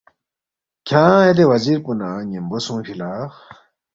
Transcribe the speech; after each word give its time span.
کھیانگ 0.87 1.21
اے 1.25 1.31
دے 1.37 1.43
وزیر 1.51 1.77
پو 1.83 1.91
نہ 1.99 2.09
ن٘یمبو 2.25 2.57
سونگفی 2.65 2.93
لا 2.99 3.11